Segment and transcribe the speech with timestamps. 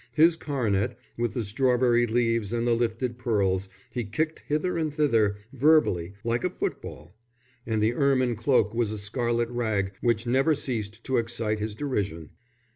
[0.15, 5.35] His coronet, with the strawberry leaves and the lifted pearls, he kicked hither and thither,
[5.53, 7.13] verbally, like a football;
[7.67, 12.31] and the ermine cloak was a scarlet rag which never ceased to excite his derision.